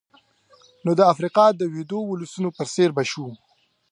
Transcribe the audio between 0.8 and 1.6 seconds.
نو د افریقا